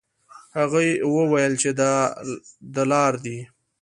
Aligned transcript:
هغه 0.57 0.81
وویل 1.17 1.53
چې 1.61 1.69
دلار 2.75 3.13
دي. 3.25 3.39